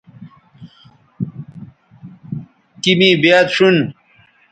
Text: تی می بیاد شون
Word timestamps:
تی 2.81 2.91
می 2.99 3.09
بیاد 3.21 3.47
شون 3.55 3.77